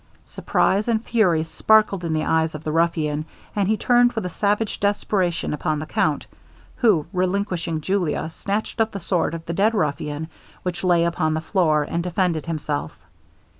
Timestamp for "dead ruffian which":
9.53-10.83